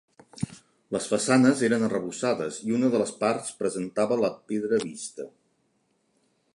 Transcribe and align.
Les 0.95 1.09
façanes 1.11 1.61
eren 1.67 1.85
arrebossades 1.87 2.57
i 2.69 2.73
una 2.79 2.89
de 2.97 3.03
les 3.03 3.13
parts 3.21 3.53
presentava 3.61 4.21
la 4.25 4.33
pedra 4.53 4.81
vista. 4.87 5.29